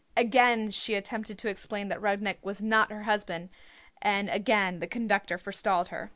Again 0.17 0.71
she 0.71 0.95
attempted 0.95 1.37
to 1.37 1.47
explain 1.47 1.89
that 1.89 2.01
Rudnik 2.01 2.37
was 2.41 2.63
not 2.63 2.91
her 2.91 3.03
husband, 3.03 3.49
and 4.01 4.31
again 4.31 4.79
the 4.79 4.87
conductor 4.87 5.37
forestalled 5.37 5.89
her. 5.89 6.09